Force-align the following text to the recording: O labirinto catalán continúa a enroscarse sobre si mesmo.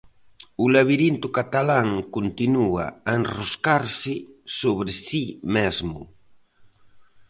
O 0.63 0.65
labirinto 0.75 1.27
catalán 1.37 1.89
continúa 2.15 2.85
a 3.09 3.11
enroscarse 3.19 4.13
sobre 4.59 4.91
si 5.07 5.23
mesmo. 5.55 5.99